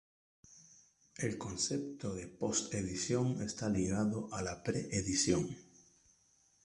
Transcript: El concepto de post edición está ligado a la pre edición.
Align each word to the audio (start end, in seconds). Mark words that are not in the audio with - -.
El 1.17 1.37
concepto 1.37 2.15
de 2.15 2.25
post 2.25 2.73
edición 2.73 3.39
está 3.43 3.69
ligado 3.69 4.33
a 4.33 4.41
la 4.41 4.63
pre 4.63 4.79
edición. 4.91 5.55